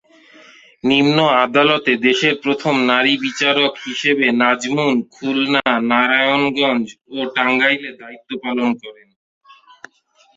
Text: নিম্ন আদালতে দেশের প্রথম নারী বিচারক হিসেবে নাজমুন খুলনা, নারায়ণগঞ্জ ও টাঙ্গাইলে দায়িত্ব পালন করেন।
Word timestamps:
নিম্ন 0.83 1.17
আদালতে 1.43 1.91
দেশের 2.07 2.35
প্রথম 2.43 2.75
নারী 2.91 3.13
বিচারক 3.25 3.73
হিসেবে 3.87 4.25
নাজমুন 4.41 4.95
খুলনা, 5.13 5.65
নারায়ণগঞ্জ 5.91 6.87
ও 7.09 7.17
টাঙ্গাইলে 7.35 7.91
দায়িত্ব 8.01 8.29
পালন 8.43 8.69
করেন। 8.81 9.09